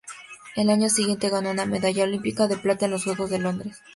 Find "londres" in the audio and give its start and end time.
3.37-3.83